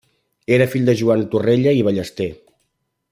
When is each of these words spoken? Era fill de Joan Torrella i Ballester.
Era 0.55 0.67
fill 0.71 0.87
de 0.89 0.95
Joan 1.01 1.23
Torrella 1.35 1.75
i 1.81 1.85
Ballester. 1.89 2.29